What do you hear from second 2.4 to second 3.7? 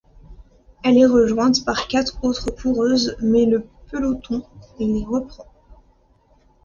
coureuses, mais le